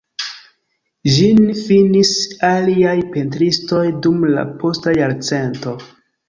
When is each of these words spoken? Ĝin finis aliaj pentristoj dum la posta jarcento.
Ĝin 1.17 1.41
finis 1.67 2.13
aliaj 2.49 2.95
pentristoj 3.17 3.83
dum 4.07 4.27
la 4.37 4.47
posta 4.65 4.97
jarcento. 5.03 5.77